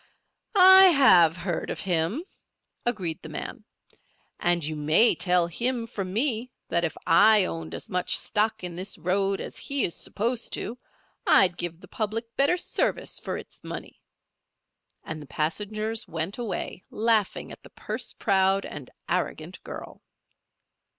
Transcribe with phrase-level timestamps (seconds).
[0.55, 2.23] "I have heard of him,"
[2.87, 3.65] agreed the man.
[4.39, 8.75] "And you may tell him from me that if I owned as much stock in
[8.75, 10.79] this road as he is supposed to,
[11.27, 14.01] I'd give the public better service for its money,"
[15.03, 20.01] and the passengers went away, laughing at the purse proud and arrogant girl.